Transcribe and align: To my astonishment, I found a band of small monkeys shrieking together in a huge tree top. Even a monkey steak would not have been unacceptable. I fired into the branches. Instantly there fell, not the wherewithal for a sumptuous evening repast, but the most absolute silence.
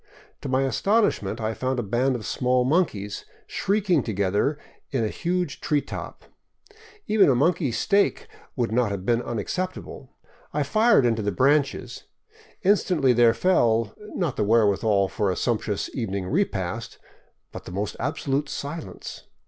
To 0.41 0.49
my 0.49 0.63
astonishment, 0.63 1.39
I 1.39 1.53
found 1.53 1.77
a 1.77 1.83
band 1.83 2.15
of 2.15 2.25
small 2.25 2.63
monkeys 2.65 3.23
shrieking 3.45 4.01
together 4.01 4.57
in 4.89 5.03
a 5.05 5.09
huge 5.09 5.61
tree 5.61 5.79
top. 5.79 6.25
Even 7.05 7.29
a 7.29 7.35
monkey 7.35 7.71
steak 7.71 8.25
would 8.55 8.71
not 8.71 8.89
have 8.89 9.05
been 9.05 9.21
unacceptable. 9.21 10.09
I 10.55 10.63
fired 10.63 11.05
into 11.05 11.21
the 11.21 11.31
branches. 11.31 12.05
Instantly 12.63 13.13
there 13.13 13.35
fell, 13.35 13.93
not 14.15 14.37
the 14.37 14.43
wherewithal 14.43 15.07
for 15.07 15.29
a 15.29 15.35
sumptuous 15.35 15.87
evening 15.93 16.25
repast, 16.25 16.97
but 17.51 17.65
the 17.65 17.71
most 17.71 17.95
absolute 17.99 18.49
silence. 18.49 19.27